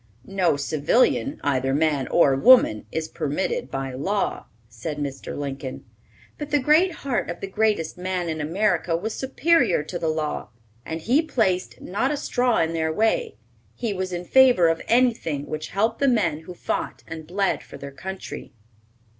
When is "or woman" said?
2.07-2.87